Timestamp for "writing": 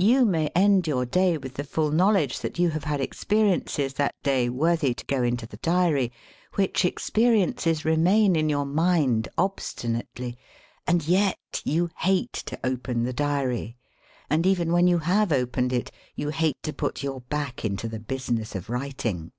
18.70-19.30